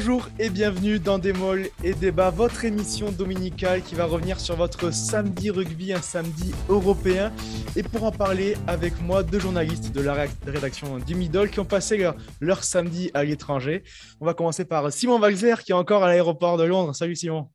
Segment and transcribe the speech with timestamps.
[0.00, 4.54] Bonjour et bienvenue dans Des Molles et Débat, votre émission dominicale qui va revenir sur
[4.54, 7.32] votre samedi rugby, un samedi européen.
[7.74, 11.64] Et pour en parler avec moi, deux journalistes de la rédaction du Middle qui ont
[11.64, 12.08] passé
[12.40, 13.82] leur, samedi à l'étranger.
[14.20, 16.94] On va commencer par Simon Valzer qui est encore à l'aéroport de Londres.
[16.94, 17.48] Salut Simon.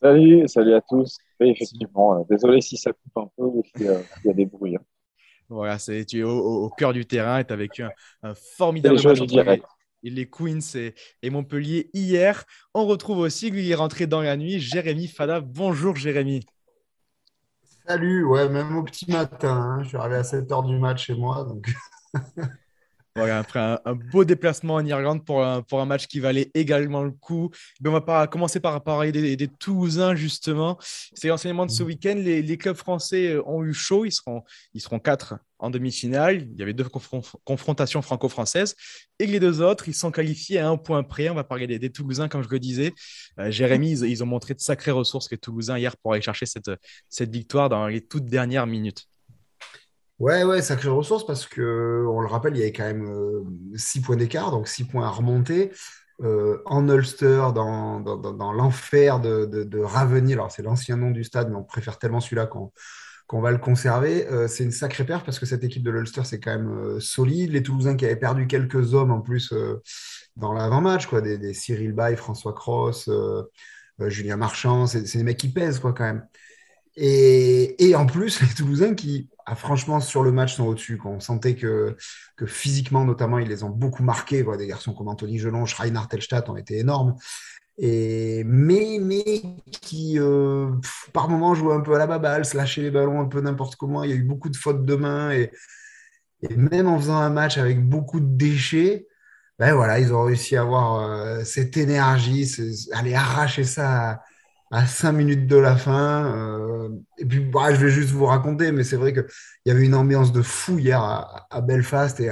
[0.00, 1.18] Salut, salut à tous.
[1.40, 3.84] effectivement, euh, désolé si ça coupe un peu ou s'il
[4.24, 4.76] y a des bruits.
[4.76, 4.84] Hein.
[5.50, 7.82] Voilà, tu es au, cœur du terrain et tu as vécu
[8.22, 9.60] un, formidable match
[10.02, 12.44] entre les, Queens et, Montpellier hier.
[12.74, 15.40] On retrouve aussi, lui, est rentré dans la nuit, Jérémy Fada.
[15.40, 16.44] Bonjour Jérémy.
[17.86, 19.56] Salut, ouais, même au petit matin.
[19.56, 19.82] Hein.
[19.82, 21.46] Je suis arrivé à 7h du match chez moi.
[23.16, 27.02] Voilà, après un, beau déplacement en Irlande pour un, pour un match qui valait également
[27.02, 27.50] le coup.
[27.84, 30.78] on va pas commencer par parler des, des Toulousains, justement.
[30.80, 31.86] C'est l'enseignement de ce mmh.
[31.86, 32.14] week-end.
[32.16, 34.04] Les, les, clubs français euh, ont eu chaud.
[34.04, 36.48] Ils seront, ils seront quatre en demi-finale.
[36.52, 36.86] Il y avait deux
[37.44, 38.76] confrontations franco-françaises.
[39.18, 41.28] Et les deux autres, ils sont qualifiés à un point près.
[41.30, 42.92] On va parler des, des Toulousains, comme je le disais.
[43.40, 46.70] Euh, Jérémy, ils, ont montré de sacrées ressources, les Toulousains, hier, pour aller chercher cette,
[47.08, 49.08] cette victoire dans les toutes dernières minutes.
[50.20, 53.42] Ouais, ouais, sacrée ressource parce que, on le rappelle, il y avait quand même
[53.74, 55.72] 6 euh, points d'écart, donc 6 points à remonter.
[56.22, 61.24] Euh, en Ulster, dans, dans, dans, l'enfer de, de, de, alors c'est l'ancien nom du
[61.24, 62.70] stade, mais on préfère tellement celui-là qu'on
[63.26, 64.26] qu'on va le conserver.
[64.26, 67.52] Euh, c'est une sacrée perte parce que cette équipe de l'Ulster, c'est quand même solide.
[67.52, 69.54] Les Toulousains qui avaient perdu quelques hommes en plus
[70.36, 73.08] dans l'avant-match, quoi, des, des, Cyril Bay, François Cross,
[74.00, 76.26] Julien Marchand, c'est des mecs qui pèsent quoi, quand même.
[76.96, 81.00] Et, et, en plus, les Toulousains qui, ah, franchement, sur le match, sont au-dessus.
[81.04, 81.96] On sentait que,
[82.36, 84.44] que, physiquement, notamment, ils les ont beaucoup marqués.
[84.56, 87.16] Des garçons comme Anthony Gelon, Schreiner, Telstadt ont été énormes.
[87.76, 89.42] Et, mais, mais
[89.80, 90.70] qui, euh,
[91.12, 93.74] par moments, jouaient un peu à la baballe, se lâchaient les ballons un peu n'importe
[93.74, 94.04] comment.
[94.04, 95.32] Il y a eu beaucoup de fautes de main.
[95.32, 95.50] Et,
[96.56, 99.08] même en faisant un match avec beaucoup de déchets,
[99.58, 102.48] ben voilà, ils ont réussi à avoir euh, cette énergie,
[102.92, 104.22] aller arracher ça
[104.72, 106.24] 5 minutes de la fin.
[106.26, 106.88] Euh,
[107.18, 109.26] et puis, bah, je vais juste vous raconter, mais c'est vrai qu'il
[109.66, 112.20] y avait une ambiance de fou hier à, Belfast.
[112.20, 112.30] Et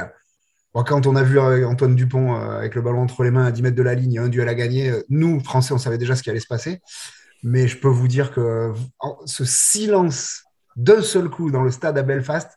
[0.72, 3.50] quand on a vu euh, Antoine Dupont euh, avec le ballon entre les mains à
[3.50, 6.22] 10 mètres de la ligne, un duel à gagner, nous, Français, on savait déjà ce
[6.22, 6.80] qui allait se passer.
[7.42, 8.72] Mais je peux vous dire que
[9.24, 10.44] ce silence
[10.76, 12.50] d'un seul coup dans le stade à Belfast,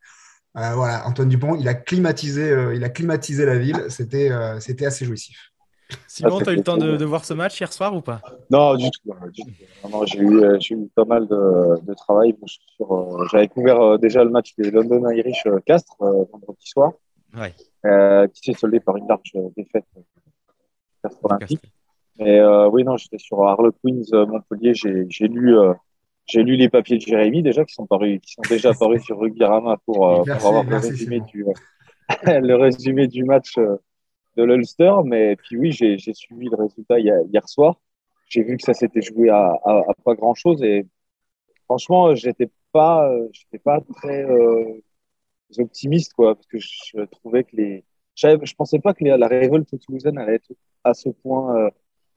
[0.53, 3.85] voilà, Antoine Dupont, il a climatisé, il a climatisé la ville.
[3.89, 5.50] C'était, c'était assez jouissif.
[6.07, 8.22] Simon, tu as eu le temps de, voir ce match hier soir ou pas?
[8.50, 9.12] Non, du tout.
[9.12, 12.35] Euh, j'ai eu, pas mal de, travail.
[12.81, 16.94] Euh, j'avais couvert euh, déjà le match des London Irish Castres vendredi soir,
[17.34, 19.85] qui s'est soldé par une large défaite
[21.03, 21.72] Castres Olympique.
[22.19, 24.73] Mais oui, non, j'étais sur Harlequins Montpellier.
[24.73, 25.56] J'ai lu,
[26.25, 29.19] j'ai lu les papiers de Jérémy déjà qui sont, parus, qui sont déjà parus sur
[29.19, 31.46] Rugby-Rama pour, avoir le, résumé du,
[32.25, 33.58] le résumé du match
[34.37, 34.93] de l'Ulster.
[35.05, 37.79] Mais puis oui, j'ai suivi le résultat hier, soir.
[38.27, 39.59] J'ai vu que ça s'était joué à,
[40.05, 40.87] pas grand chose et
[41.65, 44.81] franchement, j'étais pas, j'étais pas très euh,
[45.57, 50.17] optimiste quoi, parce que je trouvais que les, je pensais pas que la révolte toulousaine
[50.17, 50.51] allait être
[50.83, 51.69] à ce point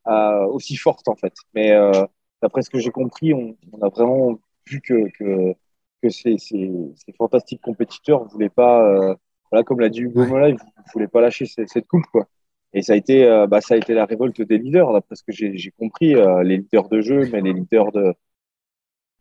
[0.06, 1.34] euh, aussi forte en fait.
[1.54, 2.06] Mais euh,
[2.42, 5.54] d'après ce que j'ai compris, on, a vraiment vu que, que,
[6.02, 9.16] que ces, ces, ces, fantastiques compétiteurs voulaient pas
[9.54, 10.59] voilà, comme l'a dit Hugo Mola, il ne
[10.92, 12.06] voulait pas lâcher cette, coupe.
[12.10, 12.26] Quoi.
[12.72, 15.22] Et ça a, été, euh, bah, ça a été la révolte des leaders, d'après ce
[15.22, 18.14] que j'ai compris, euh, les leaders de jeu, mais les leaders de,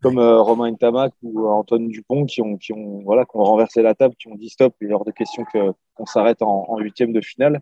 [0.02, 3.84] comme euh, Romain Ntamak ou Antoine Dupont qui ont, qui, ont, voilà, qui ont renversé
[3.84, 7.14] la table, qui ont dit stop, il est hors de question qu'on s'arrête en huitième
[7.14, 7.62] de finale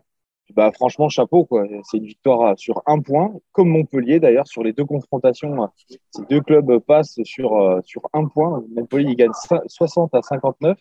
[0.54, 1.44] bah, franchement, chapeau.
[1.44, 1.64] quoi.
[1.84, 5.68] C'est une victoire sur un point, comme Montpellier d'ailleurs, sur les deux confrontations.
[6.10, 8.62] Ces deux clubs passent sur, euh, sur un point.
[8.74, 9.32] Montpellier, il gagne
[9.66, 10.78] 60 à 59.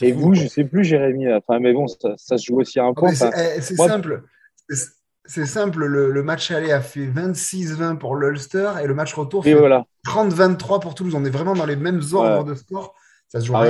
[0.00, 1.32] Et vous, je ne sais plus, Jérémy.
[1.32, 3.12] Enfin, mais bon, ça, se joue aussi à un point.
[3.12, 4.24] C'est eh, simple.
[5.24, 9.54] C'est simple, le, match aller a fait 26-20 pour l'Ulster et le match retour fait
[9.54, 9.86] voilà.
[10.06, 11.14] 30-23 pour Toulouse.
[11.14, 12.94] On est vraiment dans les mêmes ordres de score.
[13.28, 13.66] Ça se joue ah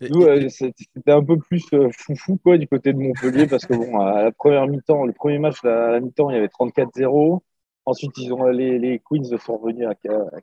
[0.00, 4.00] nous, c'était un peu plus euh, foufou quoi, du côté de Montpellier parce que bon,
[4.00, 7.40] à la première mi-temps, le premier match, à la mi-temps, il y avait 34-0.
[7.86, 9.94] Ensuite, ils ont, les, les Queens sont revenus à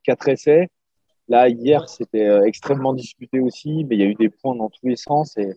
[0.03, 0.69] 4 essais.
[1.27, 4.69] Là, hier, c'était euh, extrêmement disputé aussi, mais il y a eu des points dans
[4.69, 5.37] tous les sens.
[5.37, 5.53] Et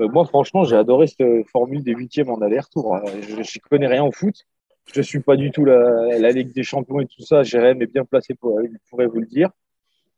[0.00, 2.98] euh, moi, franchement, j'ai adoré cette formule des huitièmes en aller-retour.
[3.20, 4.34] Je ne connais rien au foot.
[4.92, 7.42] Je ne suis pas du tout la, la, Ligue des Champions et tout ça.
[7.42, 8.58] Jérémy est bien placé pour,
[8.88, 9.50] pourrait vous le dire.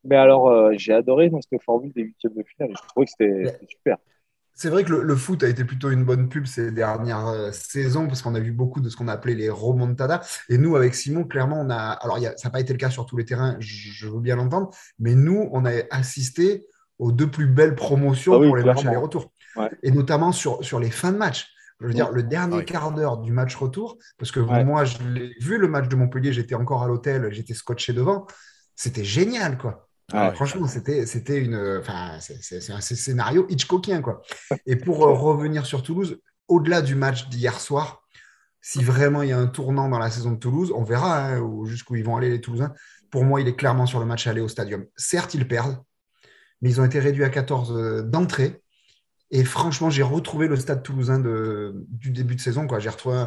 [0.04, 2.74] Mais alors, euh, j'ai adoré dans cette formule des huitièmes de finale.
[2.74, 3.98] Je trouvais que c'était super.
[4.54, 8.06] C'est vrai que le, foot a été plutôt une bonne pub ces dernières euh, saisons
[8.06, 10.20] parce qu'on a vu beaucoup de ce qu'on a appelé les remontadas.
[10.50, 11.76] Et nous, avec Simon, clairement, on a.
[11.76, 14.70] Alors, ça n'a pas été le cas sur tous les terrains, je, veux bien l'entendre,
[14.98, 16.66] mais nous, on a assisté
[16.98, 19.32] aux deux plus belles promotions ah pour les matchs aller-retour.
[19.82, 21.48] Et notamment sur, sur les fins de match
[21.80, 25.34] Je veux dire, le dernier quart d'heure du match retour, parce que moi, je l'ai
[25.40, 28.26] vu le match de Montpellier, j'étais encore à l'hôtel, j'étais scotché devant.
[28.76, 29.89] C'était génial, quoi.
[30.34, 34.02] Franchement, c'était, c'était une, enfin, c'est, un scénario Hitchcockien.
[34.66, 38.02] Et pour euh, revenir sur Toulouse, au-delà du match d'hier soir,
[38.60, 41.64] si vraiment il y a un tournant dans la saison de Toulouse, on verra hein,
[41.64, 42.72] jusqu'où ils vont aller les Toulousains.
[43.10, 44.84] Pour moi, il est clairement sur le match aller au stadium.
[44.96, 45.78] Certes, ils perdent,
[46.60, 48.62] mais ils ont été réduits à 14 euh, d'entrée.
[49.32, 52.66] Et franchement, j'ai retrouvé le stade toulousain de, du début de saison.
[52.78, 53.26] J'ai retrouvé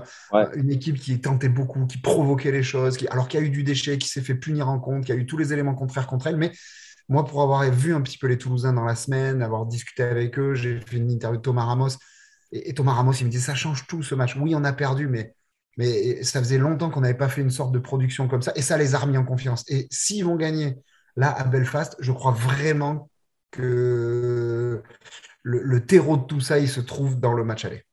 [0.55, 3.50] une équipe qui tentait beaucoup, qui provoquait les choses, qui, alors qu'il y a eu
[3.50, 6.07] du déchet, qui s'est fait punir en compte, qui a eu tous les éléments contraires
[6.07, 6.35] contre elle.
[6.35, 6.51] Mais
[7.07, 10.38] moi, pour avoir vu un petit peu les Toulousains dans la semaine, avoir discuté avec
[10.39, 11.89] eux, j'ai fait une interview de Thomas Ramos.
[12.51, 14.35] Et, Thomas Ramos, il me dit ça change tout ce match.
[14.35, 15.33] Oui, on a perdu, mais,
[15.77, 18.51] mais ça faisait longtemps qu'on n'avait pas fait une sorte de production comme ça.
[18.55, 19.63] Et ça les a remis en confiance.
[19.69, 20.75] Et s'ils vont gagner
[21.15, 23.09] là à Belfast, je crois vraiment
[23.51, 24.81] que
[25.44, 27.84] le, terreau de tout ça, il se trouve dans le match aller.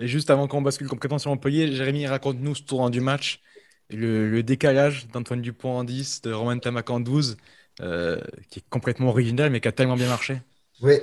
[0.00, 3.42] Et juste avant qu'on bascule complètement sur Montpellier, Jérémy, raconte-nous ce tournant du match,
[3.90, 7.36] le, décalage d'Antoine Dupont en 10, de Romain Tamac en 12,
[7.80, 10.40] euh, qui est complètement original, mais qui a tellement bien marché.
[10.80, 10.94] Oui.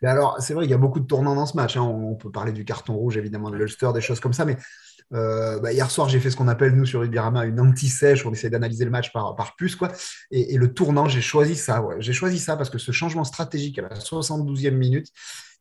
[0.00, 1.76] Mais alors, c'est vrai, il y a beaucoup de tournants dans ce match.
[1.76, 1.82] Hein.
[1.82, 4.56] On peut parler du carton rouge, évidemment, de l'Ulster, des choses comme ça, mais
[5.14, 8.24] euh, bah, hier soir, j'ai fait ce qu'on appelle, nous, sur Ibirama, une anti-sèche.
[8.26, 9.76] On essaie d'analyser le match par, par puce.
[9.76, 9.88] Quoi.
[10.30, 11.84] Et, le tournant, j'ai choisi ça.
[11.98, 15.08] J'ai choisi ça parce que ce changement stratégique à la 72e minute,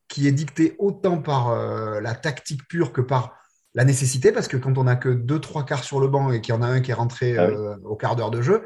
[0.07, 3.33] qui est dicté autant par euh, la tactique pure que par
[3.73, 6.41] la nécessité, parce que quand on n'a que deux, trois quarts sur le banc et
[6.41, 8.65] qu'il y en a un qui est rentré ah euh, au quart d'heure de jeu,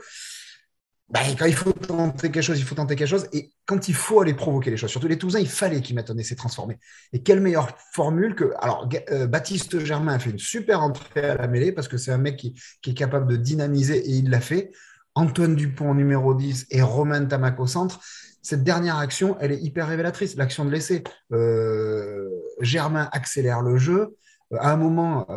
[1.09, 3.27] bah, quand il faut tenter quelque chose, il faut tenter quelque chose.
[3.31, 6.09] Et quand il faut aller provoquer les choses, surtout les Toulousains, il fallait qu'ils mettent
[6.09, 6.79] un essai transformé.
[7.13, 8.53] Et quelle meilleure formule que.
[8.59, 12.11] Alors, euh, Baptiste Germain a fait une super entrée à la mêlée parce que c'est
[12.11, 12.55] un mec qui,
[12.87, 14.71] est capable de dynamiser et il l'a fait.
[15.13, 17.99] Antoine Dupont, numéro 10, et Romain Tamac au centre.
[18.41, 20.35] Cette dernière action, elle est hyper révélatrice.
[20.35, 21.03] L'action de l'essai.
[21.31, 22.29] Euh,
[22.61, 24.17] Germain accélère le jeu.
[24.53, 25.27] Euh, à un moment,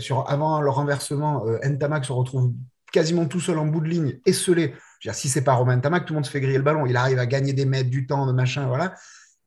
[0.00, 2.52] sur, avant le renversement, Ntamak se retrouve
[2.92, 4.74] quasiment tout seul en bout de ligne, esselé.
[5.12, 6.86] Si c'est pas Romain Tamac, tout le monde se fait griller le ballon.
[6.86, 8.94] Il arrive à gagner des mètres, du temps, de machin, voilà.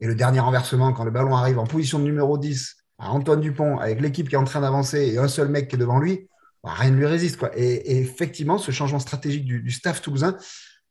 [0.00, 3.40] Et le dernier renversement, quand le ballon arrive en position de numéro 10 à Antoine
[3.40, 5.98] Dupont, avec l'équipe qui est en train d'avancer et un seul mec qui est devant
[5.98, 6.28] lui,
[6.62, 7.36] bah, rien ne lui résiste.
[7.36, 7.50] Quoi.
[7.56, 10.36] Et, effectivement, ce changement stratégique du, staff toulousain,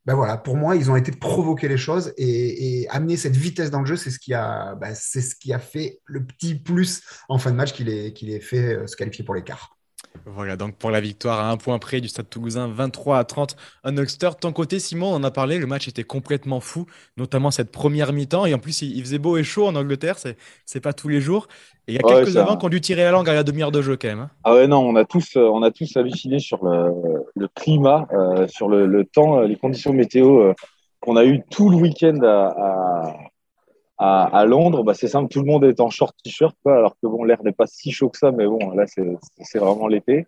[0.06, 3.82] ben voilà, pour moi, ils ont été provoquer les choses et, amener cette vitesse dans
[3.82, 7.02] le jeu, c'est ce qui a, ben, c'est ce qui a fait le petit plus
[7.28, 9.79] en fin de match qu'il ait, qu'il ait fait euh, se qualifier pour l'écart.
[10.26, 13.56] Voilà, donc pour la victoire à un point près du Stade Toulousain, 23 à 30
[13.84, 14.30] un Ulster.
[14.40, 16.86] Ton côté, Simon, on en a parlé, le match était complètement fou,
[17.18, 18.46] notamment cette première mi-temps.
[18.46, 21.22] Et en plus, il, faisait beau et chaud en Angleterre, c'est, c'est pas tous les
[21.22, 21.48] jours.
[21.88, 23.72] Et il y a quelques avants qui ont dû tirer la langue à la demi-heure
[23.72, 24.20] de jeu quand même.
[24.20, 24.30] Hein.
[24.44, 28.48] Ah ouais, non, on a tous, euh, on a tous halluciné sur le, climat, euh,
[28.48, 30.54] sur le, temps, euh, les conditions météo
[31.00, 33.16] qu'on a eu tout le week-end à à,
[34.00, 37.44] Londres, bah, c'est simple, tout le monde est en short t-shirt, alors que bon, l'air
[37.44, 40.26] n'est pas si chaud que ça, mais bon, là, c'est vraiment l'été.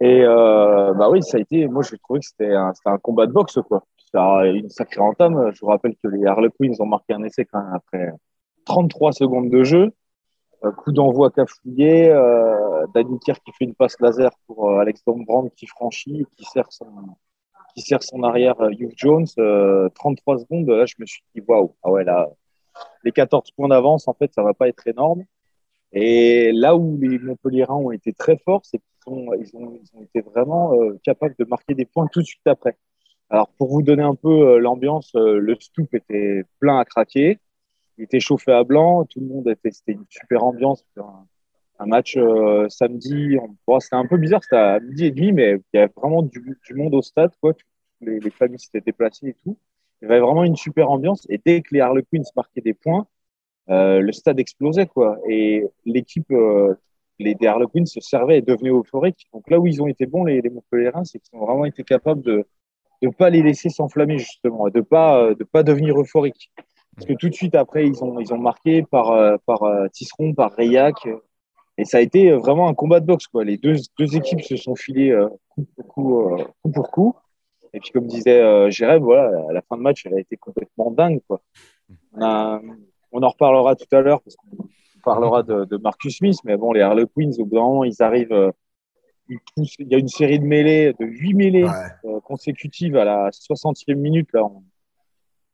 [0.00, 2.72] Et euh, bah oui, ça a été, moi, je trouvais que c'était un,
[3.02, 3.82] combat de boxe, quoi.
[4.12, 5.50] Ça une sacrée entame.
[5.52, 8.10] Je vous rappelle que les Harlequins ont marqué un essai quand même après
[8.64, 9.92] 33 secondes de jeu.
[10.64, 15.02] Euh, coup d'envoi cafouillé, euh, Danny Kier qui fait une passe laser pour euh, Alex
[15.06, 16.86] Dombrand qui franchit, qui sert son,
[17.74, 19.26] qui sert son arrière euh, Hugh Jones.
[19.94, 22.28] 33 secondes, là, je me suis dit, waouh, ah ouais, là,
[23.04, 25.24] les 14 points d'avance, en fait, ça va pas être énorme.
[25.92, 29.56] Et là où les Montpellierins ont été très forts, c'est qu'ils ont, ils
[29.94, 32.76] ont, été vraiment euh, capables de marquer des points tout de suite après.
[33.30, 37.38] Alors, pour vous donner un peu euh, l'ambiance, euh, le stoop était plein à craquer.
[37.96, 39.04] Il était chauffé à blanc.
[39.04, 40.84] Tout le monde était, c'était une super ambiance.
[40.96, 41.26] Un,
[41.80, 42.18] un match
[42.68, 43.36] samedi,
[43.80, 46.56] c'était un peu bizarre, c'était à midi et demi, mais il y avait vraiment du,
[46.74, 47.52] monde au stade, quoi.
[48.00, 49.56] Les familles s'étaient déplacées et tout.
[50.00, 51.26] Il y avait vraiment une super ambiance.
[51.28, 53.06] Et dès que les Harlequins marquaient des points,
[53.70, 55.18] euh, le stade explosait, quoi.
[55.28, 56.74] Et l'équipe, euh,
[57.18, 59.26] les Harlequins se servaient et devenaient euphoriques.
[59.32, 61.82] Donc là où ils ont été bons, les, les Montpellierins, c'est qu'ils ont vraiment été
[61.84, 62.46] capables de
[63.02, 66.50] ne pas les laisser s'enflammer, justement, de pas, de pas devenir euphoriques.
[66.98, 69.86] Parce que tout de suite après, ils ont, ils ont marqué par, euh, par euh,
[69.88, 71.06] Tisseron, par Rayac.
[71.76, 73.44] Et ça a été vraiment un combat de boxe, quoi.
[73.44, 75.16] Les deux, deux équipes se sont filées
[75.48, 77.14] coup, coup, coup pour coup.
[77.72, 80.36] Et puis, comme disait euh, Jérém, voilà, à la fin de match, elle a été
[80.36, 81.20] complètement dingue.
[81.26, 81.40] Quoi.
[82.14, 84.68] On, en reparlera tout à l'heure, parce qu'on
[85.04, 88.32] parlera de, Marcus Smith, mais bon, les Harlequins, au bout d'un moment, ils arrivent.
[88.32, 88.52] Euh,
[89.28, 91.66] il y a une série de mêlées, de huit mêlées
[92.06, 94.30] euh, consécutives à la 60e minute.
[94.32, 94.48] Là,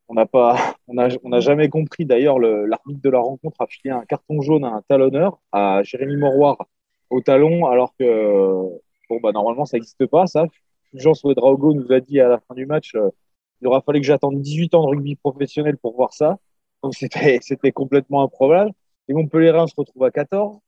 [0.09, 2.05] on n'a pas, on a, on a jamais compris.
[2.05, 6.17] D'ailleurs, l'arbitre de la rencontre a filé un carton jaune à un talonneur, à Jérémy
[6.17, 6.59] Moroir
[7.11, 8.05] au talon, alors que
[9.09, 10.47] bon, bah, normalement, ça n'existe pas, ça.
[10.95, 13.11] Jean Drago nous a dit à la fin du match euh,
[13.61, 16.39] il aura fallu que j'attende 18 ans de rugby professionnel pour voir ça.
[16.83, 17.41] Donc c'était
[17.73, 18.73] complètement improbable.
[19.09, 20.59] Les Montpellierins se retrouvent à 14.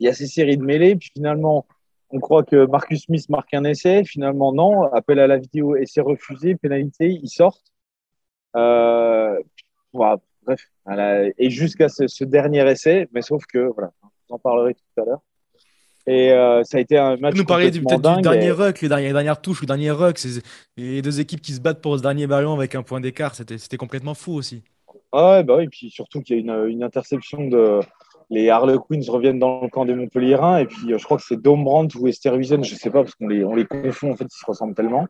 [0.00, 1.66] Il y a ces séries de mêlées, puis finalement,
[2.10, 4.04] on croit que Marcus Smith marque un essai.
[4.04, 4.82] Finalement, non.
[4.92, 7.72] Appel à la vidéo, essai refusé, pénalité, ils sortent.
[8.56, 9.40] Euh,
[9.92, 10.20] bref,
[11.38, 15.22] et jusqu'à ce, dernier essai, mais sauf que, voilà, vous en parlerai tout à l'heure.
[16.06, 17.34] Et euh, ça a été un match.
[17.34, 20.18] Nous parlez peut-être du dernier ruck, les dernières, dernières touches, le dernier ruck,
[20.76, 23.76] les deux équipes qui se battent pour ce dernier ballon avec un point d'écart, c'était
[23.76, 24.62] complètement fou aussi.
[25.12, 27.80] ouais, bah oui, et puis surtout qu'il y a une, une interception de,
[28.30, 30.58] les Harlequins reviennent dans le camp des Montpellierins.
[30.58, 33.14] Et puis, euh, je crois que c'est Dombrandt ou Esterhuizen, je ne sais pas, parce
[33.14, 35.06] qu'on les, on les confond, en fait, ils se ressemblent tellement,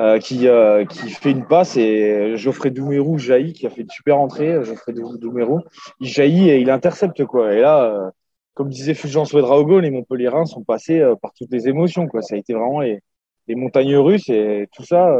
[0.00, 1.76] euh, qui, euh, qui fait une passe.
[1.76, 4.64] Et Geoffrey Doumerou jaillit, qui a fait une super entrée.
[4.64, 5.60] Geoffrey Doumerou,
[6.00, 7.24] il jaillit et il intercepte.
[7.24, 7.54] Quoi.
[7.54, 8.12] Et là,
[8.58, 12.08] comme disait Fulgence Ouedraogo, les Montpellierins sont passés par toutes les émotions.
[12.08, 12.22] Quoi.
[12.22, 12.98] Ça a été vraiment les,
[13.46, 15.16] les montagnes russes et tout ça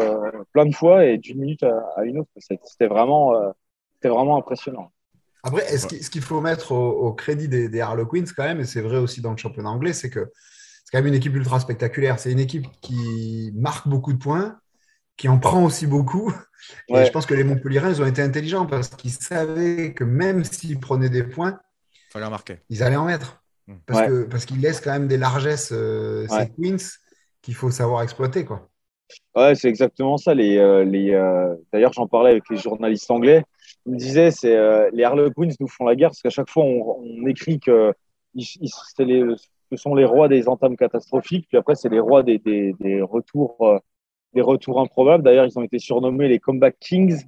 [0.52, 2.30] plein de fois et d'une minute à, une autre.
[2.36, 3.32] C'était vraiment,
[3.94, 4.90] c'était vraiment impressionnant.
[5.44, 9.20] Après, ce qu'il faut mettre au, crédit des, Harlequins, quand même, et c'est vrai aussi
[9.20, 10.32] dans le championnat anglais, c'est que
[10.84, 12.18] c'est quand même une équipe ultra spectaculaire.
[12.18, 14.58] C'est une équipe qui marque beaucoup de points,
[15.16, 16.34] qui en prend aussi beaucoup.
[16.88, 20.42] Et je pense que les Montpellierins, ils ont été intelligents parce qu'ils savaient que même
[20.42, 21.60] s'ils prenaient des points,
[22.10, 22.58] Fallait marquer.
[22.70, 23.42] ils allaient en mettre.
[23.66, 23.76] Hmm.
[23.86, 26.78] Parce qu'ils laissent quand même des largesses, euh, ces Queens,
[27.42, 28.44] qu'il faut savoir exploiter.
[28.44, 28.68] Quoi.
[29.34, 30.34] Ouais, c'est exactement ça.
[30.34, 33.44] Les, euh, les, euh, D'ailleurs, j'en parlais avec les journalistes anglais.
[33.86, 36.64] Ils me disaient, c'est euh, les Harlequins nous font la guerre parce qu'à chaque fois,
[36.64, 37.92] on, on écrit que
[38.34, 38.46] ils,
[38.98, 39.24] les,
[39.70, 41.46] ce sont les rois des entames catastrophiques.
[41.48, 43.80] Puis après, c'est les rois des, des, des retours,
[44.34, 45.24] des retours improbables.
[45.24, 47.24] D'ailleurs, ils ont été surnommés les Comeback Kings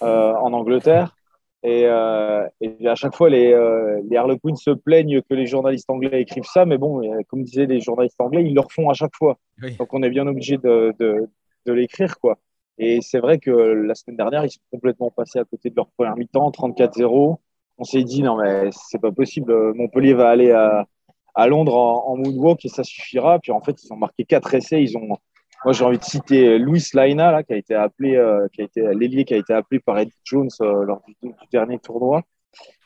[0.00, 1.16] en Angleterre.
[1.64, 5.88] Et, euh, et, à chaque fois, les, euh, les Harlequins se plaignent que les journalistes
[5.88, 9.14] anglais écrivent ça, mais bon, comme disaient les journalistes anglais, ils le refont à chaque
[9.14, 9.38] fois.
[9.78, 11.28] Donc on est bien obligé de, de,
[11.66, 12.38] de l'écrire, quoi.
[12.78, 15.86] Et c'est vrai que la semaine dernière, ils sont complètement passés à côté de leur
[15.90, 17.36] première mi-temps, 34-0.
[17.78, 19.72] On s'est dit, non, mais c'est pas possible.
[19.74, 20.86] Montpellier va aller à,
[21.34, 23.38] à Londres en, en, moonwalk et ça suffira.
[23.38, 24.82] Puis en fait, ils ont marqué quatre essais.
[24.82, 25.16] Ils ont,
[25.64, 28.64] moi, j'ai envie de citer Luis Laina, là, qui a été appelé, euh, qui a
[28.64, 32.22] été l'ailier qui a été appelé par Ed Jones euh, lors du, dernier tournoi.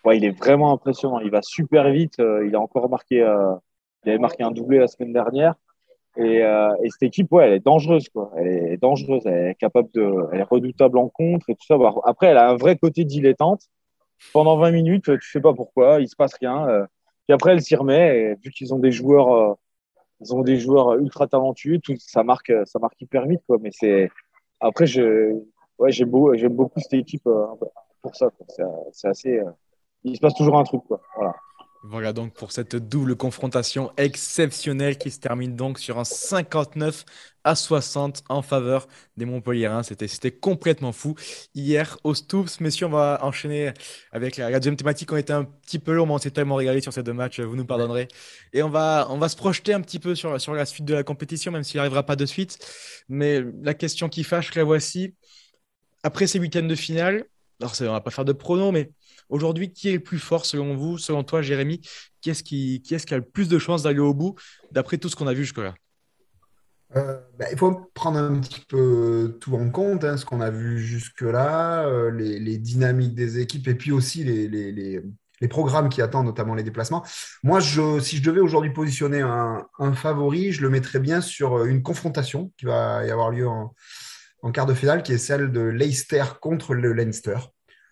[0.04, 1.20] Ouais, il est vraiment impressionnant.
[1.20, 2.20] Il va super vite.
[2.20, 5.54] Euh, il a encore marqué, il avait marqué un doublé la semaine dernière.
[6.18, 8.30] Et, et, cette équipe, ouais, elle est dangereuse, quoi.
[8.36, 9.22] Elle est dangereuse.
[9.26, 11.76] Elle est capable de, elle est redoutable en contre et tout ça.
[12.04, 13.62] Après, elle a un vrai côté dilettante.
[14.32, 16.86] Pendant 20 minutes, tu sais pas pourquoi, il se passe rien.
[17.26, 18.18] Puis après, elle s'y remet.
[18.18, 19.56] Et vu qu'ils ont des joueurs
[20.20, 23.58] ils ont des joueurs ultra talentueux, tout, ça marque, ça marque hyper vite, quoi.
[23.60, 24.10] Mais c'est
[24.60, 25.32] après, je,
[25.78, 27.46] ouais, j'aime beaucoup, beaucoup cette équipe euh,
[28.02, 28.30] pour ça.
[28.92, 29.50] C'est assez, euh,
[30.04, 31.00] il se passe toujours un truc, quoi.
[31.16, 31.34] Voilà.
[31.88, 37.04] Voilà donc pour cette double confrontation exceptionnelle qui se termine donc sur un 59
[37.46, 39.82] à 60 en faveur des Montpellierins.
[39.82, 41.14] C'était, c'était complètement fou.
[41.54, 43.72] Hier au Stoops, messieurs, on va enchaîner
[44.12, 45.10] avec la, deuxième thématique.
[45.12, 47.40] On était un petit peu long, mais on s'est tellement régalé sur ces deux matchs,
[47.40, 48.08] vous nous pardonnerez.
[48.52, 50.94] Et on va, on va se projeter un petit peu sur, sur la suite de
[50.94, 52.58] la compétition, même s'il n'arrivera pas de suite.
[53.08, 55.14] Mais la question qui fâche, la voici.
[56.02, 57.24] Après ces huitièmes de finale,
[57.60, 58.90] alors on va pas faire de pronos, mais
[59.28, 61.80] Aujourd'hui, qui est le plus fort selon vous, selon toi, Jérémy?
[62.20, 64.36] Qui est-ce qui, qui, est qui a le plus de chances d'aller au bout,
[64.70, 65.74] d'après tout ce qu'on a vu jusque-là?
[66.94, 70.50] Euh, bah, il faut prendre un petit peu tout en compte, hein, ce qu'on a
[70.50, 76.00] vu jusque-là, euh, les, dynamiques des équipes et puis aussi les, les, les, programmes qui
[76.00, 77.04] attendent, notamment les déplacements.
[77.42, 81.64] Moi, je, si je devais aujourd'hui positionner un, un, favori, je le mettrais bien sur
[81.64, 83.74] une confrontation qui va y avoir lieu en,
[84.42, 87.38] en quart de finale, qui est celle de Leicester contre le Leinster.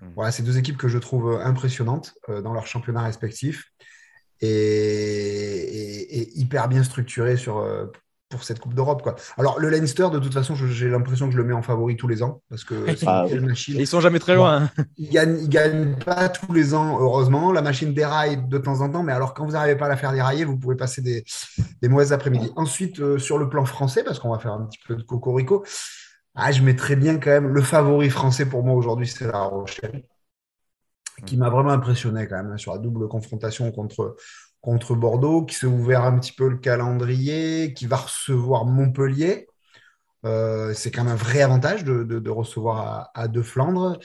[0.00, 0.06] Mm.
[0.14, 3.72] Voilà, c'est deux équipes que je trouve impressionnantes euh, dans leurs championnats respectifs
[4.40, 7.86] et, hyper bien structurées sur, euh,
[8.34, 9.02] pour cette Coupe d'Europe.
[9.02, 9.14] Quoi.
[9.38, 12.08] Alors, le Leinster, de toute façon, j'ai l'impression que je le mets en favori tous
[12.08, 12.74] les ans parce que
[13.06, 13.76] ah, une machine.
[13.78, 14.64] ils sont jamais très loin.
[14.76, 14.84] Hein.
[14.98, 17.52] Ils ne gagnent, pas tous les ans, heureusement.
[17.52, 19.96] La machine déraille de temps en temps, mais alors quand vous n'arrivez pas à la
[19.96, 21.24] faire dérailler, vous pouvez passer des,
[21.80, 22.50] des mauvaises après-midi.
[22.56, 25.64] Ensuite, euh, sur le plan français, parce qu'on va faire un petit peu de cocorico,
[26.34, 30.02] ah, je mettrais bien quand même le favori français pour moi aujourd'hui, c'est La Rochelle,
[31.26, 34.16] qui m'a vraiment impressionné quand même hein, sur la double confrontation contre,
[34.64, 39.47] contre Bordeaux, qui s'est ouvert un petit peu le calendrier, qui va recevoir Montpellier.
[40.25, 43.99] Euh, c'est quand même un vrai avantage de, recevoir à, De Flandre.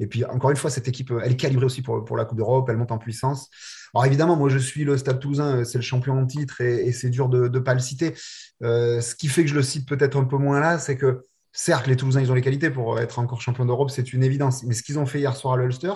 [0.00, 2.66] Et puis, encore une fois, cette équipe, elle est calibrée aussi pour, la Coupe d'Europe,
[2.70, 3.50] elle monte en puissance.
[3.94, 7.10] Alors, évidemment, moi, je suis le Stade Toulousain, c'est le champion en titre et, c'est
[7.10, 8.14] dur de ne pas le citer.
[8.62, 11.24] Euh, ce qui fait que je le cite peut-être un peu moins là, c'est que
[11.52, 14.62] certes, les Toulousains, ils ont les qualités pour être encore champion d'Europe, c'est une évidence.
[14.62, 15.92] Mais ce qu'ils ont fait hier soir à l'Ulster,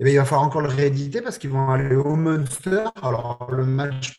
[0.00, 2.84] eh bien, il va falloir encore le rééditer parce qu'ils vont aller au Munster.
[3.02, 4.18] Alors, le match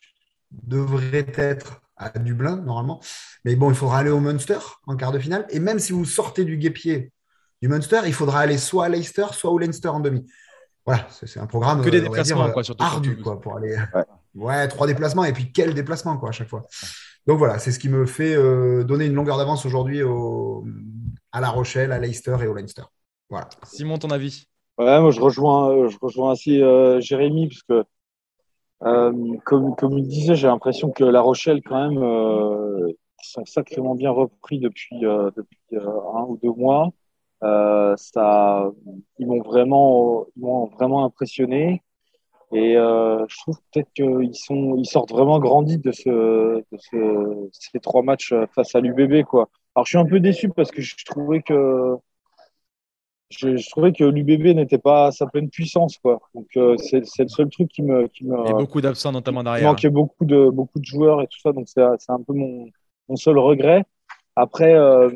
[0.52, 3.00] devrait être à Dublin, normalement.
[3.46, 4.58] Mais bon, il faudra aller au Munster
[4.88, 5.46] en quart de finale.
[5.50, 7.12] Et même si vous sortez du guépier
[7.62, 10.26] du Munster, il faudra aller soit à Leicester, soit au Leinster en demi.
[10.86, 13.78] voilà, c'est un programme que des déplacements, quoi, surtout ardu quoi, pour aller.
[14.36, 14.68] Ouais.
[14.68, 16.66] trois déplacements et puis quel déplacement quoi à chaque fois.
[17.28, 18.36] Donc voilà, c'est ce qui me fait
[18.84, 20.66] donner une longueur d'avance aujourd'hui au...
[21.32, 22.84] à La Rochelle, à Leicester et au Leinster.
[23.30, 23.50] Voilà.
[23.64, 24.49] Simon, ton avis?
[24.80, 26.60] Ouais, moi je rejoins, je rejoins ainsi
[27.00, 27.84] Jérémy parce que
[29.46, 32.00] comme, comme il disait, j'ai l'impression que La Rochelle quand même
[33.22, 36.90] sont sacrément bien repris depuis, euh, depuis euh, un ou deux mois.
[37.44, 38.70] Euh, ça,
[39.18, 41.84] ils m'ont vraiment, ils m'ont vraiment impressionné.
[42.54, 46.10] Et euh, je trouve peut-être qu'ils sont, ils sortent vraiment grandis de, ce,
[46.72, 49.50] de ce, ces trois matchs face à l'UBB, quoi.
[49.76, 51.96] Alors je suis un peu déçu parce que je trouvais que
[53.30, 56.20] je, je trouvais que l'UBB n'était pas à sa pleine puissance, quoi.
[56.34, 58.50] Donc c'est, c'est le seul truc qui me, qui me.
[58.50, 59.62] Et beaucoup d'absents notamment derrière.
[59.62, 62.34] Il manquait beaucoup de, beaucoup de joueurs et tout ça, donc c'est, c'est un peu
[62.34, 62.68] mon,
[63.08, 63.86] mon seul regret.
[64.36, 65.10] Après, euh,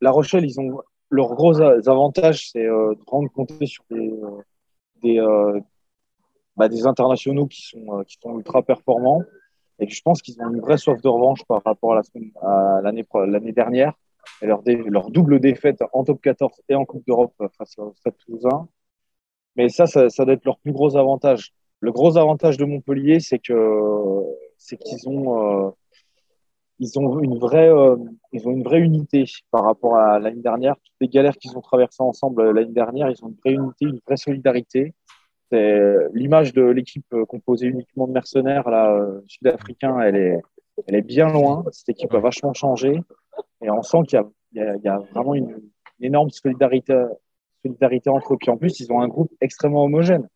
[0.00, 4.40] La Rochelle, ils ont leurs gros avantages, c'est euh, de rendre compter sur des, euh,
[5.02, 5.20] des,
[6.56, 9.22] bah, des internationaux qui sont, qui sont ultra performants.
[9.78, 13.52] Et je pense qu'ils ont une vraie soif de revanche par rapport à l'année l'année
[13.52, 13.92] dernière
[14.42, 14.62] et leur,
[15.10, 18.68] double défaite en top 14 et en Coupe d'Europe face au Stade Toulousain.
[19.56, 21.52] Mais ça, ça, doit être leur plus gros avantage.
[21.80, 24.22] Le gros avantage de Montpellier, c'est que
[24.56, 25.74] c'est qu'ils ont
[26.78, 27.96] ils ont une vraie, euh,
[28.32, 30.76] ils ont une vraie unité par rapport à l'année dernière.
[30.76, 33.86] Toutes les galères qu'ils ont traversées ensemble euh, l'année dernière, ils ont une vraie unité,
[33.86, 34.94] une vraie solidarité.
[35.50, 40.40] L'image de l'équipe euh, composée uniquement de mercenaires là, sud-africains, elle est,
[40.86, 41.64] elle est bien loin.
[41.72, 43.00] Cette équipe a vachement changé
[43.62, 44.22] et on sent qu'il
[44.54, 45.60] y, a, vraiment une,
[46.00, 46.94] énorme solidarité,
[48.06, 48.36] entre eux.
[48.38, 50.28] Puis en plus, ils ont un groupe extrêmement homogène.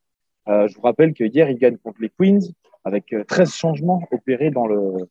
[0.49, 2.41] Euh, je vous rappelle que hier, ils gagnent contre les Queens
[2.85, 5.09] avec 13 changements opérés dans le,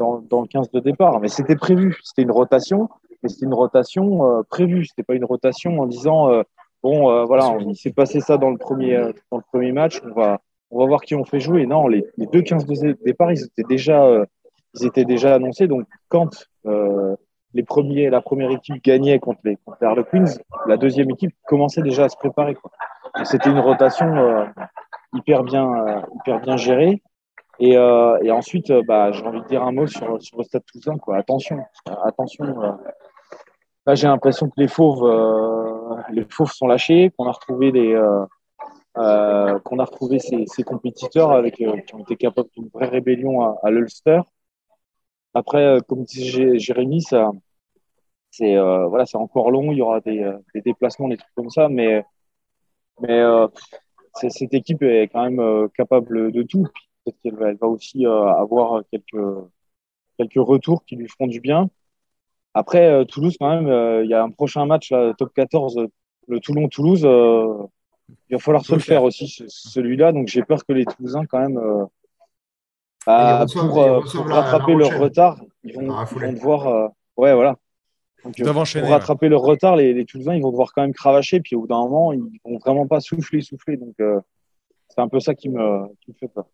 [0.00, 1.20] dans, le 15 de départ.
[1.20, 1.96] Mais c'était prévu.
[2.02, 2.88] C'était une rotation,
[3.22, 4.84] mais c'était une rotation euh, prévue.
[4.86, 6.42] C'était pas une rotation en disant euh,
[6.82, 10.00] bon, euh, voilà, il s'est passé ça dans le premier euh, dans le premier match.
[10.04, 11.66] On va on va voir qui on fait jouer.
[11.66, 14.24] Non, les, les deux 15 de départ, ils étaient déjà euh,
[14.74, 15.66] ils étaient déjà annoncés.
[15.66, 16.46] Donc quand
[17.54, 20.24] les premiers, la première équipe gagnait contre les contre Harlequins,
[20.66, 22.56] la deuxième équipe commençait déjà à se préparer.
[23.24, 24.46] C'était une rotation
[25.14, 27.02] hyper bien hyper bien gérée.
[27.60, 30.62] Et, euh, ensuite, euh, bah, j'ai envie de dire un mot sur, sur le Stade
[30.64, 30.96] Toulousain.
[31.14, 31.58] Attention,
[32.04, 32.44] attention.
[32.46, 32.72] Euh,
[33.86, 37.94] là, j'ai l'impression que les fauves, euh, les fauves sont lâchés, qu'on a retrouvé des,
[37.94, 43.70] euh, qu'on a retrouvé ces compétiteurs avec, qui ont été capables d'une vraie rébellion à
[43.70, 44.22] l'Ulster.
[45.34, 47.30] Après, comme disait Jérémy, ça,
[48.30, 49.72] c'est voilà, c'est encore long.
[49.72, 52.04] Il y aura des, des, déplacements, des trucs comme ça, mais
[53.00, 53.22] mais
[54.14, 56.66] cette équipe est quand même capable de tout.
[57.04, 59.48] Peut-être qu'elle va, elle va aussi euh, avoir quelques,
[60.18, 61.70] quelques retours qui lui feront du bien.
[62.54, 65.86] Après, euh, Toulouse, quand même, euh, il y a un prochain match, là, top 14,
[66.28, 67.02] le Toulon-Toulouse.
[68.28, 70.12] il va falloir se le faire aussi, celui-là.
[70.12, 71.58] Donc, j'ai peur que les Toulousains, quand même,
[73.06, 76.90] bah, pour, rattraper leur retard, ils vont, vont devoir.
[77.16, 77.56] ouais, voilà.
[78.24, 81.40] Donc, pour rattraper leur retard, les, les, Toulousains, ils vont devoir quand même cravacher.
[81.40, 83.76] Puis au bout d'un moment, ils vont vraiment pas souffler, souffler.
[83.78, 83.94] Donc,
[84.88, 86.44] c'est un peu ça qui me, qui me fait peur.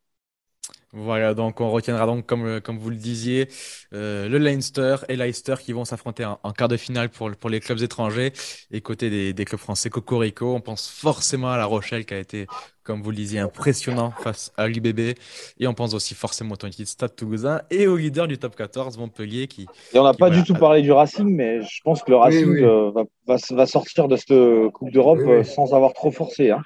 [0.99, 3.49] Voilà, donc on retiendra donc, comme, euh, comme vous le disiez,
[3.93, 7.61] euh, le Leinster et Leicester qui vont s'affronter en, quart de finale pour, pour les
[7.61, 8.33] clubs étrangers.
[8.71, 12.19] Et côté des, des clubs français, Cocorico, on pense forcément à La Rochelle qui a
[12.19, 12.47] été,
[12.83, 15.19] comme vous le disiez, impressionnant face à l'UBB.
[15.61, 18.97] Et on pense aussi forcément au de Stade Toulousain et au leader du top 14,
[18.97, 19.49] Montpellier.
[19.49, 22.17] Qui, et on n'a pas du tout parlé du Racing, mais je pense que le
[22.17, 26.53] Racing euh, va, va, va, sortir de cette Coupe d'Europe sans avoir trop forcé.
[26.53, 26.63] Hein.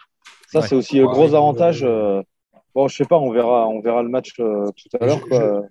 [0.53, 1.85] Ça, c'est aussi un gros avantage.
[2.75, 5.21] Bon, je sais pas, on verra, on verra le match euh, tout à l'heure.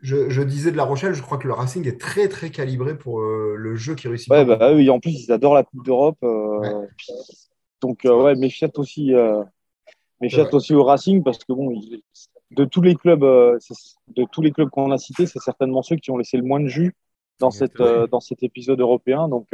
[0.02, 2.98] Je, je, disais de La Rochelle, je crois que le Racing est très très calibré
[2.98, 4.30] pour euh, le jeu qui réussit.
[4.30, 6.18] Ouais, bah, oui, en plus ils adorent la Coupe d'Europe.
[6.24, 6.86] Euh,
[7.82, 9.14] donc ouais, méfiate aussi,
[10.20, 11.74] méfiate aussi au Racing parce que bon,
[12.52, 16.12] de tous les clubs, de tous les clubs qu'on a cités, c'est certainement ceux qui
[16.12, 16.96] ont laissé le moins de jus
[17.40, 19.30] dans cette dans cet épisode européen.
[19.30, 19.48] Donc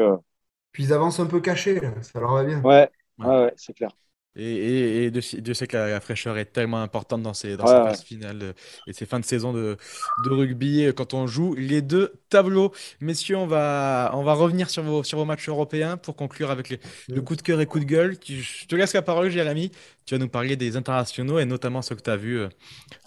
[0.71, 2.61] puis ils avancent un peu cachés, ça leur va bien.
[2.61, 3.91] Ouais, ouais, ouais c'est clair.
[4.37, 8.03] Et, et, Dieu, sait que la, fraîcheur est tellement importante dans ces, dans ces phases
[8.03, 8.53] finales euh,
[8.85, 9.77] et ces fins de saison de,
[10.25, 12.73] de, rugby euh, quand on joue les deux tableaux.
[12.99, 16.69] Messieurs, on va, on va revenir sur vos, sur vos matchs européens pour conclure avec
[16.69, 18.17] les, le coup de cœur et coup de gueule.
[18.27, 19.71] Je te laisse la parole, Jérémy.
[20.05, 22.49] Tu vas nous parler des internationaux et notamment ce que tu as vu euh,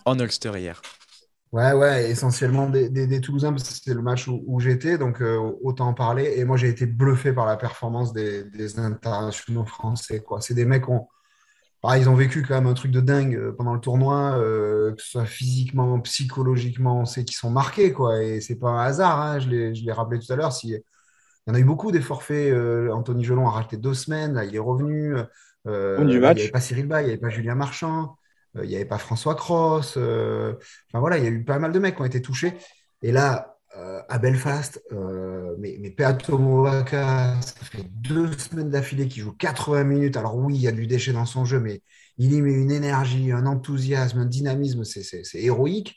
[0.07, 0.81] en Ulster hier.
[1.53, 4.99] Ouais, ouais, essentiellement des, des, des Toulousains, parce que c'était le match où, où j'étais,
[4.99, 5.23] donc
[5.62, 6.35] autant en parler.
[6.37, 10.23] Et moi, j'ai été bluffé par la performance des, des internationaux français.
[10.41, 10.93] C'est des mecs qui
[11.85, 14.95] ah, ils ont vécu quand même un truc de dingue euh, pendant le tournoi, euh,
[14.95, 18.23] que ce soit physiquement, psychologiquement, on sait qu'ils sont marqués, quoi.
[18.23, 20.53] Et c'est pas un hasard, hein, je l'ai rappelé tout à l'heure.
[20.53, 20.81] Si, il
[21.47, 22.53] y en a eu beaucoup des forfaits.
[22.53, 25.14] Euh, Anthony Gelon a racheté deux semaines, là, il est revenu.
[25.67, 28.17] il n'y avait pas Cyril Bay, il n'y avait pas Julien Marchand,
[28.57, 29.97] il n'y avait pas François Cross.
[29.97, 32.55] enfin voilà, il y a eu pas mal de mecs qui ont été touchés.
[33.03, 33.58] Et là,
[34.09, 34.83] à Belfast,
[35.59, 40.16] mais, mais Peato ça fait deux semaines d'affilée qu'il joue 80 minutes.
[40.16, 41.83] Alors oui, il y a du déchet dans son jeu, mais
[42.16, 45.97] il y met une énergie, un enthousiasme, un dynamisme, c'est héroïque.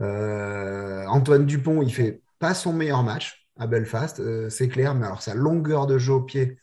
[0.00, 5.34] Antoine Dupont, il fait pas son meilleur match à Belfast, c'est clair, mais alors sa
[5.34, 6.58] longueur de jeu au pied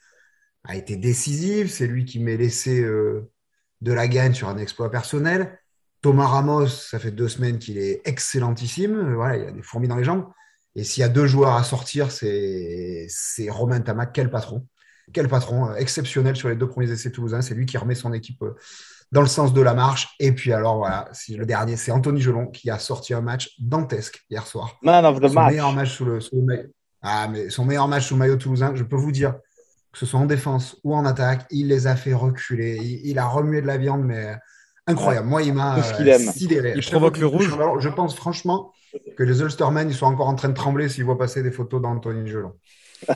[0.63, 1.69] a été décisive.
[1.69, 5.60] C'est lui qui m'est laissé de la gagne sur un exploit personnel.
[6.02, 9.13] Thomas Ramos, ça fait deux semaines qu'il est excellentissime.
[9.13, 10.25] Voilà, il a des fourmis dans les jambes.
[10.75, 13.08] Et s'il y a deux joueurs à sortir, c'est
[13.49, 14.13] Romain Tamac.
[14.13, 14.65] Quel patron
[15.13, 17.41] Quel patron exceptionnel sur les deux premiers essais toulousains.
[17.41, 18.55] C'est lui qui remet son équipe euh,
[19.12, 20.15] dans le sens de la marche.
[20.19, 23.55] Et puis alors, voilà, si le dernier, c'est Anthony Gelon qui a sorti un match
[23.60, 24.77] dantesque hier soir.
[24.84, 26.69] Man of the son Meilleur match sous le, maillot.
[27.01, 29.36] Ah, mais son meilleur match sous le maillot toulousain, je peux vous dire,
[29.91, 32.77] que ce soit en défense ou en attaque, il les a fait reculer.
[32.77, 34.36] Il, il a remué de la viande, mais
[34.86, 35.27] incroyable.
[35.27, 36.73] Moi, il m'a sidéré.
[36.75, 37.58] Il provoque le rouge.
[37.79, 38.71] Je pense franchement
[39.15, 41.82] que les Ulstermen, ils sont encore en train de trembler s'ils voient passer des photos
[41.82, 42.54] d'Anthony Gelon.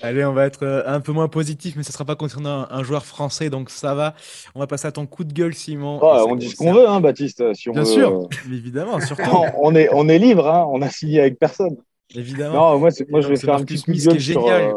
[0.00, 2.68] Allez, on va être euh, un peu moins positif, mais ce ne sera pas concernant
[2.70, 4.14] un, joueur français, donc ça va.
[4.54, 5.98] On va passer à ton coup de gueule, Simon.
[6.00, 7.42] on dit ce qu'on veut, hein, Baptiste.
[7.72, 9.00] Bien sûr, évidemment.
[9.04, 9.22] Surtout.
[9.60, 11.76] on, est, on est libre, hein, on a signé avec personne.
[12.14, 12.72] Évidemment.
[12.72, 14.16] Non, moi, moi je vais faire un petit coup de gueule.
[14.16, 14.62] Est génial.
[14.62, 14.74] Euh,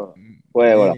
[0.54, 0.94] ouais, voilà.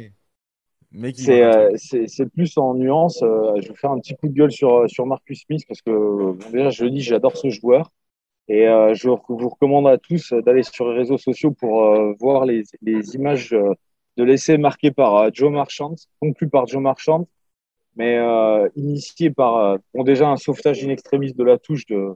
[1.03, 3.23] Euh, c'est plus en nuance.
[3.23, 5.83] Euh, je vais faire un petit coup de gueule sur, euh, sur Marcus Smith parce
[5.83, 7.91] que déjà, je le dis, j'adore ce joueur.
[8.49, 11.83] Et je vous recommande à tous d'aller sur les réseaux sociaux pour
[12.21, 13.57] voir les, les, images
[14.19, 17.27] de l'essai marqué par Joe Marchand, conclu par Joe Marchand,
[17.97, 18.19] mais
[18.77, 22.15] initié par bon, déjà un sauvetage in extremis de la touche de,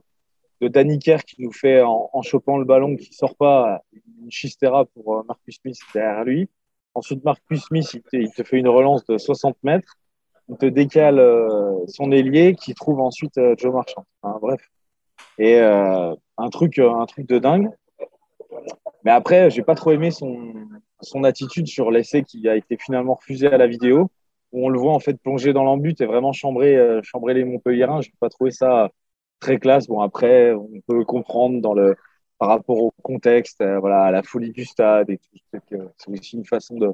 [0.61, 4.29] de Danny Kerr qui nous fait en, en chopant le ballon qui sort pas une
[4.29, 6.47] chistera pour Marcus Smith derrière lui.
[6.93, 9.95] Ensuite, Marcus Smith, il te, fait une relance de 60 mètres.
[10.49, 14.05] Il te décale euh, son ailier qui trouve ensuite euh, Joe Marchand.
[14.41, 14.61] bref.
[15.39, 17.69] Et euh, un, truc, un truc de dingue.
[19.03, 20.53] Mais après, j'ai pas trop aimé son,
[21.01, 24.11] son attitude sur l'essai qui a été finalement refusé à la vidéo,
[24.51, 28.01] où on le voit en fait plonger dans l'embut et vraiment chambrer, chambrer les Montpellierins.
[28.01, 28.89] Je n'ai pas trouvé ça
[29.39, 29.87] très classe.
[29.87, 31.95] Bon, après, on peut comprendre dans le,
[32.39, 35.59] par rapport au contexte, euh, voilà, à la folie du stade et tout.
[35.97, 36.87] C'est aussi une façon de,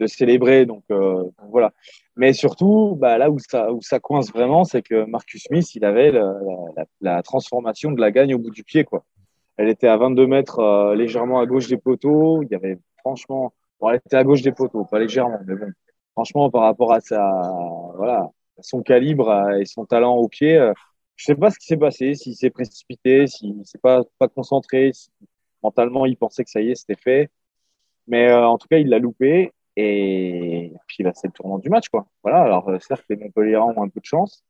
[0.00, 0.66] de célébrer.
[0.66, 1.72] Donc, euh, voilà.
[2.16, 5.84] Mais surtout, bah, là où ça, où ça coince vraiment, c'est que Marcus Smith, il
[5.84, 6.12] avait
[7.00, 8.84] la, transformation de la gagne au bout du pied.
[8.84, 9.04] Quoi.
[9.56, 12.42] Elle était à 22 mètres, euh, légèrement à gauche des poteaux.
[12.42, 15.72] Il y avait franchement, bon, elle était à gauche des poteaux, pas légèrement, mais bon,
[16.12, 17.52] franchement, par rapport à sa,
[17.96, 18.28] voilà,
[18.60, 20.58] son calibre et son talent au pied,
[21.16, 24.92] je sais pas ce qui s'est passé, s'il s'est précipité, s'il s'est pas, pas concentré,
[25.62, 27.30] mentalement il pensait que ça y est, c'était fait.
[28.06, 29.52] Mais euh, en tout cas, il l'a loupé.
[29.80, 31.88] Et puis là, c'est le tournant du match.
[31.88, 32.06] Quoi.
[32.22, 34.44] Voilà, alors euh, certes, les Montpellierans ont un peu de chance.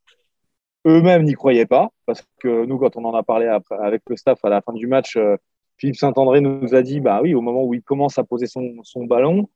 [0.87, 4.45] Eux-mêmes n'y croyaient pas, parce que nous, quand on en a parlé avec le staff
[4.45, 5.37] à la fin du match, euh,
[5.77, 9.05] Philippe Saint-André nous a dit bah oui, au moment où il commence à poser son,
[9.05, 9.49] ballon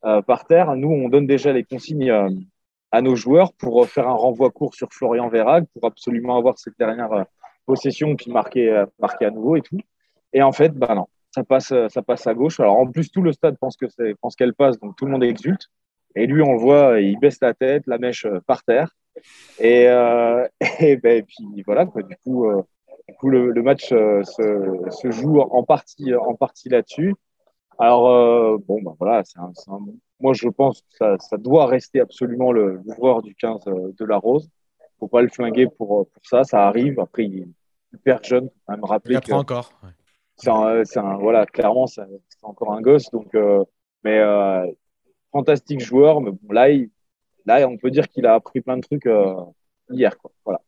[0.00, 2.10] par terre, nous, on donne déjà les consignes
[2.90, 6.58] à nos joueurs pour euh, faire un renvoi court sur Florian Verrag pour absolument avoir
[6.58, 7.24] cette dernière euh,
[7.66, 9.78] possession puis marquer, euh, marquer à nouveau et tout.
[10.32, 11.06] Et en fait, bah non,
[11.38, 12.60] ça passe, ça passe à gauche.
[12.60, 13.86] Alors en plus, tout le stade pense que
[14.36, 15.66] qu'elle passe, donc tout le monde exulte.
[16.14, 18.94] Et lui, on le voit, il baisse la tête, la mèche par terre.
[19.58, 19.84] Et,
[20.80, 22.02] et, ben, puis voilà, quoi.
[22.02, 22.46] Du coup,
[23.08, 24.22] du coup le, le match se,
[24.90, 27.14] se, joue en partie, en partie là-dessus.
[27.78, 29.80] Alors, bon, ben voilà, c'est un, un,
[30.20, 34.04] moi, je pense que ça, ça doit rester absolument le joueur du 15 euh, de
[34.04, 34.48] la Rose.
[34.98, 36.44] faut pas le flinguer pour, euh, pour ça.
[36.44, 36.98] Ça arrive.
[36.98, 37.48] Après, il est
[37.92, 38.50] super jeune.
[38.66, 39.14] Faut me rappeler.
[39.14, 39.72] Il apprend encore.
[40.38, 42.02] C'est un, un, voilà, clairement, c'est
[42.42, 43.10] encore un gosse.
[43.10, 43.64] Donc, euh,
[44.04, 44.64] mais euh,
[45.32, 46.20] fantastique joueur.
[46.20, 46.90] Mais bon, là, il,
[47.44, 49.34] là, on peut dire qu'il a appris plein de trucs euh,
[49.90, 50.16] hier.
[50.16, 50.30] Quoi.
[50.44, 50.60] Voilà.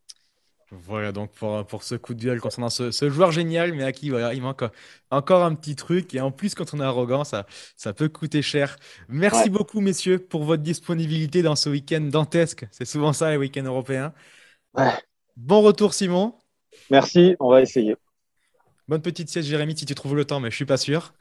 [0.73, 3.91] Voilà donc pour, pour ce coup de gueule concernant ce, ce joueur génial, mais à
[3.91, 4.63] qui voilà, il manque
[5.09, 6.15] encore un petit truc.
[6.15, 8.77] Et en plus, quand on est arrogant, ça, ça peut coûter cher.
[9.09, 12.65] Merci beaucoup, messieurs, pour votre disponibilité dans ce week-end dantesque.
[12.71, 14.13] C'est souvent ça, les week-ends européens.
[15.35, 16.35] Bon retour, Simon.
[16.89, 17.95] Merci, on va essayer.
[18.91, 21.13] Bonne petite sieste, Jérémy, si tu trouves le temps, mais je suis pas sûr.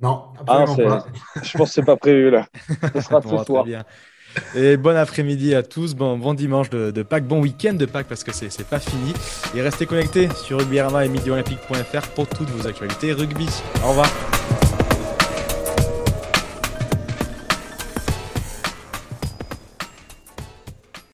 [0.00, 1.04] Non, ah, pas.
[1.42, 2.46] Je pense que c'est pas prévu là.
[2.94, 3.64] Ce sera ce soir.
[3.64, 3.84] Bien.
[4.54, 8.22] Et bon après-midi à tous, bon, bon dimanche de, Pâques, bon week-end de Pâques parce
[8.22, 9.14] que c'est pas fini.
[9.56, 11.10] Et restez connectés sur rugbyrama et
[12.14, 13.48] pour toutes vos actualités rugby.
[13.84, 14.06] Au revoir.